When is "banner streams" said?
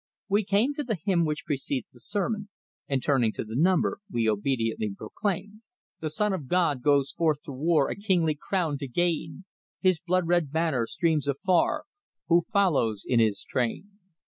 10.51-11.27